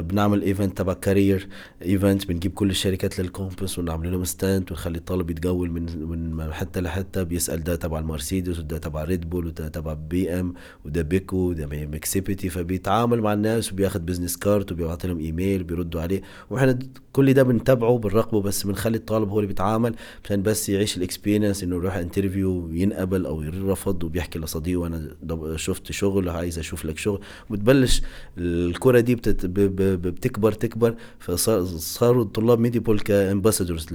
[0.00, 1.48] بنعمل event تبع career
[1.82, 6.80] event بنجيب كل الشركات لل campus ونعمل لهم stand ونخلي الطالب يتجول من من حتة
[6.80, 11.36] لحتة بيسأل ده تبع المرسيدس وده تبع ريد بول وده تبع بي ام وده بيكو
[11.36, 16.22] وده مكسيبيتي فبيتعامل مع الناس وبياخد business card وبيبعت لهم ايميل بيردوا عليه.
[16.50, 16.78] وإحنا
[17.12, 19.94] كل ده بنتابعه بنراقبه بس بنخلي الطالب هو اللي بيتعامل
[20.24, 25.10] عشان بس يعيش ال experience إنه يروح interview وينقبل أو يرفض وبيحكي لصديقه أنا
[25.56, 27.20] شفت شغل عايز أشوف لك شغل.
[27.50, 28.02] وبتبلش
[28.38, 33.86] الكرة دي بتت بتكبر تكبر فصاروا الطلاب ميدي بول ك ambassadors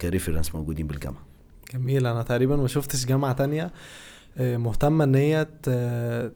[0.00, 1.22] ك reference موجودين بالجامعة
[1.74, 3.72] جميل أنا تقريبا ما شفتش جامعة تانية
[4.38, 5.46] آه، مهتمة إن هي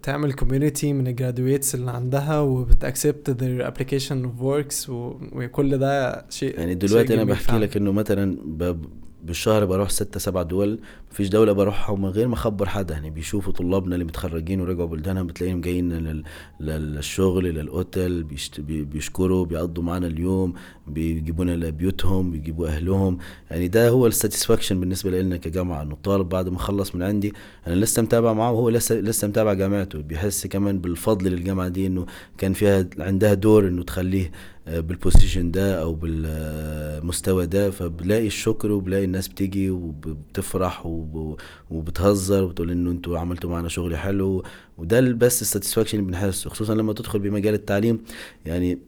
[0.02, 6.58] تعمل كوميونتي من الجرادويتس اللي عندها وبتاكسبت their application of works و- وكل ده شيء
[6.58, 7.64] يعني شيء دلوقتي أنا جميل بحكي فعلاً.
[7.64, 8.38] لك إنه مثلا
[9.24, 10.78] بالشهر بروح ستة سبع دول
[11.12, 15.26] مفيش دولة بروحها من غير ما اخبر حدا يعني بيشوفوا طلابنا اللي متخرجين ورجعوا بلدانهم
[15.26, 16.22] بتلاقيهم جايين لل-
[16.60, 20.52] لل- للشغل للأوتيل بيشت- بي- بيشكروا بيقضوا معنا اليوم
[20.86, 23.18] بيجيبونا لبيوتهم بيجيبوا أهلهم.
[23.50, 27.32] يعني ده هو ال satisfaction بالنسبة لنا كجامعة إنه الطالب بعد ما خلص من عندي
[27.66, 29.98] أنا لسه متابع معه وهو لسه لسه متابع جامعته.
[30.00, 32.06] بيحس كمان بالفضل للجامعة دي إنه
[32.38, 34.30] كان فيها عندها دور إنه تخليه
[34.78, 42.70] بال position ده أو بالمستوى ده فبلاقي الشكر وبلاقي الناس بتيجي وبتفرح وب- وبتهزر وبتقول
[42.70, 44.42] انه أنتوا عملتوا معنا شغل حلو
[44.78, 48.00] وده بس ال satisfaction اللي بنحسه خصوصا لما تدخل بمجال التعليم
[48.46, 48.78] يعني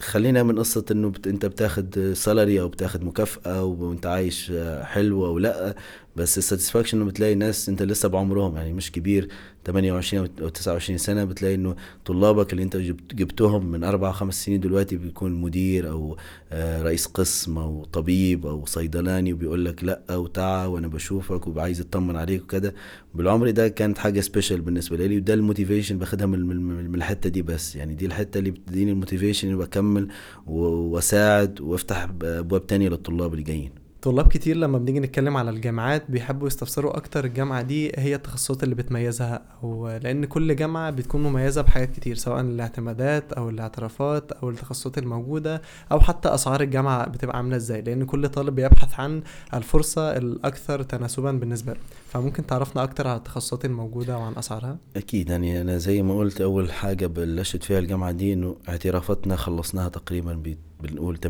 [0.00, 1.12] خلينا من قصة إنه.
[1.26, 4.52] أنت بتاخد salary أو بتاخد مكافأة وأنت عايش
[4.82, 5.74] حلو أو لأ
[6.16, 9.28] بس ال satisfaction إنه بتلاقي ناس أنت لسه بعمرهم يعني مش كبير
[9.66, 14.60] 28 أو 29 سنة بتلاقي إنه طلابك اللي أنت جبت جبتهم من أربع خمس سنين
[14.60, 16.16] دلوقتي بيكون مدير أو
[16.52, 22.16] آه، رئيس قسم أو طبيب أو صيدلاني وبيقول لك لأ وتعا وأنا بشوفك وعايز أطمن
[22.16, 22.74] عليك وكده.
[23.14, 27.76] بالعمر ده كانت حاجة special بالنسبة لي وده ال motivation باخدها من, الحتة دي بس.
[27.76, 30.08] يعني دي الحتة اللي بتديني ال motivation إني بكمل
[30.46, 36.46] وأساعد وأفتح أبواب تانية للطلاب اللي جايين طلاب كتير لما بنيجي نتكلم على الجامعات بيحبوا
[36.46, 41.92] يستفسروا أكتر الجامعة دي هي التخصصات اللي بتميزها أو لأن كل جامعة بتكون مميزة بحاجات
[41.92, 47.80] كتير سواء الاعتمادات أو الاعترافات أو التخصصات الموجودة أو حتى أسعار الجامعة بتبقى عاملة إزاي
[47.82, 49.22] لأن كل طالب بيبحث عن
[49.54, 51.80] الفرصة الأكثر تناسبا بالنسبة له.
[52.16, 56.72] فممكن تعرفنا أكتر على التخصصات الموجودة وعن أسعارها؟ أكيد يعني أنا زي ما قلت أول
[56.72, 60.42] حاجة بلشت فيها الجامعة دي إنه اعترافاتنا خلصناها تقريبا
[60.82, 61.28] بنقول 80%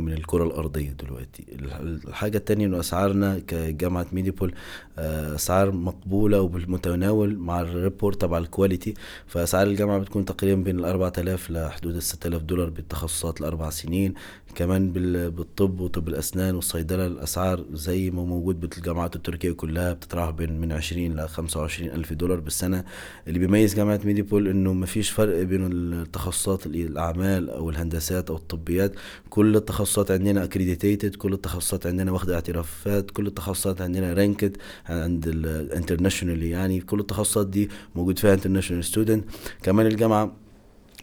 [0.00, 1.44] من الكرة الأرضية دلوقتي.
[1.52, 4.54] الح- الحاجة التانية إنه أسعارنا كجامعة ميديبول
[4.98, 8.94] آه، أسعار مقبولة وبالمتناول مع ال report تبع ال quality
[9.26, 14.14] فأسعار الجامعة بتكون تقريبا بين ال 4000 لحدود ال 6000 دولار بالتخصصات الأربع سنين.
[14.54, 14.92] كمان
[15.30, 21.16] بالطب وطب الأسنان والصيدلة الأسعار زي ما موجود بالجامعات التركية كلها بتتراوح بين من 20
[21.16, 22.84] ل 25 ألف دولار بالسنة.
[23.28, 28.92] اللي بيميز جامعة ميديبول إنه ما فيش فرق بين التخصصات الأعمال أو الهندسات أو الطبيات.
[29.30, 35.36] كل التخصصات عندنا accredited كل التخصصات عندنا واخدة اعترافات كل التخصصات عندنا ranked عند ال
[35.36, 36.80] international يعني.
[36.80, 39.24] كل التخصصات دي موجود فيها international student
[39.62, 40.41] كمان الجامعة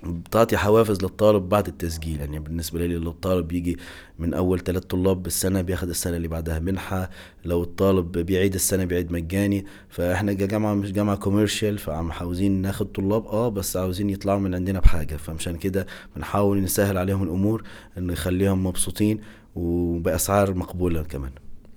[0.04, 2.20] بتعطي حوافز للطالب بعد التسجيل.
[2.20, 3.78] يعني بالنسبة لي لو الطالب بيجي
[4.20, 7.10] من أول ثلاث طلاب بالسنة بياخد السنة اللي بعدها منحة.
[7.46, 9.66] لو الطالب بيعيد السنة بيعيد مجاني.
[9.90, 14.80] فإحنا جامعة مش جامعة commercial فعم عاوزين ناخد طلاب آه بس عاوزين يطلعوا من عندنا
[14.80, 15.16] بحاجة.
[15.16, 17.64] فمشان كده بنحاول نسهل عليهم الأمور
[17.98, 19.20] نخليهم مبسوطين
[19.56, 21.32] وبأسعار مقبولة كمان.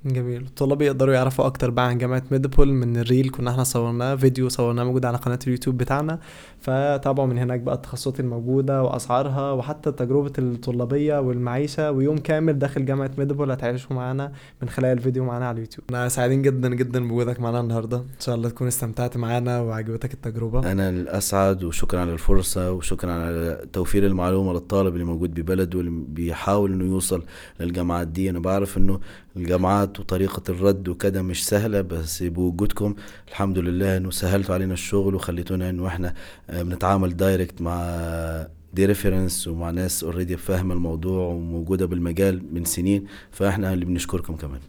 [0.04, 0.42] جميل.
[0.42, 3.30] الطلاب يقدروا يعرفوا أكتر بقى عن جامعة ميدبول من ال reel.
[3.30, 6.18] كنا إحنا صورناه فيديو صورناه موجود على قناة اليوتيوب بتاعنا.
[6.62, 13.10] فتابعوا من هناك بقى التخصصات الموجودة وأسعارها وحتى تجربة الطلابية والمعيشة ويوم كامل داخل جامعة
[13.18, 15.84] ميدبول هتعيشوا معانا من خلال الفيديو معانا على اليوتيوب.
[15.90, 17.96] إحنا سعيدين جدا جدا بوجودك معانا النهارده.
[17.96, 20.72] إن شاء الله تكون استمتعت معانا وعجبتك التجربة.
[20.72, 26.72] أنا الأسعد وشكرا على الفرصة وشكرا على توفير المعلومة للطالب اللي موجود ببلده واللي بيحاول
[26.72, 27.22] إنه يوصل
[27.60, 28.30] للجامعات دي.
[28.30, 29.00] أنا بعرف إنه
[29.36, 32.94] الجامعات وطريقة الرد وكده مش سهلة بس بوجودكم
[33.28, 36.14] الحمد لله إنه سهلتوا علينا الشغل وخليتونا إنه إحنا
[36.50, 43.04] آه، بنتعامل direct مع دي reference ومع ناس already فاهمة الموضوع وموجودة بالمجال من سنين
[43.30, 44.60] فإحنا اللي بنشكركم كمان.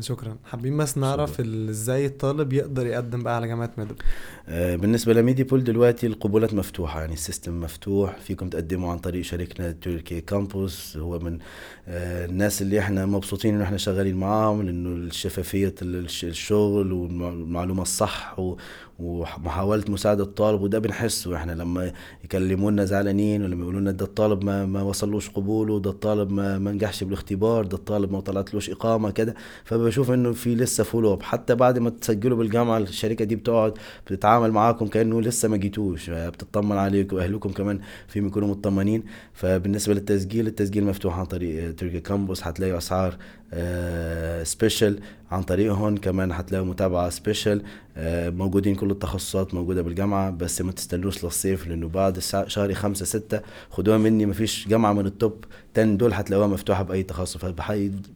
[0.00, 0.36] شكرا.
[0.44, 3.94] حابين بس نعرف إزاي الطالب يقدر يقدم بقى على جامعة ميدبول.
[4.48, 9.72] آه بالنسبة لميديبول دلوقتي القبولات مفتوحة يعني ال system مفتوح فيكم تقدموا عن طريق شركة
[9.72, 11.38] تركي كامبوس هو من
[11.88, 18.38] آه الناس اللي إحنا مبسوطين إنه إحنا شغالين معاهم لأنه الشفافية الشغل والمعلومه الصح
[18.98, 21.36] ومحاولة مساعدة الطالب وده بنحسه.
[21.36, 21.92] إحنا لما
[22.24, 26.72] يكلمونا زعلانين ولما يقولوا لنا ده الطالب ما ما وصلوش قبوله ده الطالب ما ما
[26.72, 29.34] نجحش بالاختبار ده الطالب ما طلعتلوش إقامة كده.
[29.64, 33.74] فبشوف إنه في لسه follow up حتى بعد ما تسجلوا بالجامعة الشركة دي بتقعد
[34.06, 36.10] بتتعامل معاكم كأنه لسه ما جيتوش.
[36.10, 39.02] بتطمن عليكم واهلكم كمان فيهم يكونوا مطمنين.
[39.32, 42.44] فبالنسبة للتسجيل التسجيل مفتوح عن طريق تركي كامبوس.
[42.44, 43.16] هتلاقوا أسعار
[44.44, 47.62] special آه، عن طريقهم كمان هتلاقوا متابعة special
[47.96, 53.40] آه، موجودين كل التخصصات موجودة بالجامعة بس ما تستنوش للصيف لأنه بعد شهر خمسة ستة
[53.70, 55.44] خدوها مني ما فيش جامعة من ال top
[55.78, 57.36] 10 دول هتلاقوها مفتوحة بأي تخصص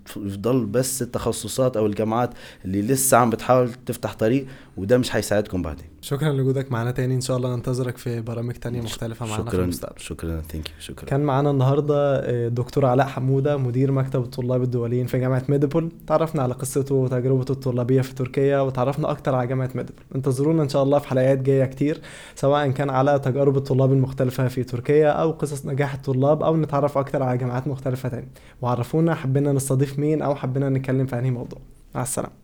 [0.04, 2.30] فيفضل بس التخصصات أو الجامعات
[2.64, 4.46] اللي لسه عم بتحاول تفتح طريق
[4.76, 5.84] وده مش هيساعدكم بعدين.
[6.00, 7.14] شكرا لوجودك معانا تاني.
[7.14, 10.00] إن شاء الله ننتظرك في برامج تانية مختلفة معانا في المستقبل.
[10.00, 10.40] شكرا.
[10.40, 11.08] thank you شكرا.
[11.08, 15.92] كان معانا النهارده الدكتور آه، علاء حمودة مدير مكتب الطلاب الدوليين في جامعة ميديبول.
[16.06, 20.02] تعرفنا على قصته وتجربته الطلابية في تركيا وتعرفنا أكتر على جامعة ميديبول.
[20.14, 22.00] انتظرونا إن شاء الله في حلقات جاية كتير
[22.34, 27.22] سواء كان على تجارب الطلاب المختلفة في تركيا أو قصص نجاح الطلاب أو نتعرف أكتر
[27.22, 28.28] على جامعات مختلفة تاني.
[28.62, 31.58] وعرفونا حبينا نستضيف مين أو حبينا نتكلم في أنهي موضوع.
[31.94, 32.41] مع السلامة.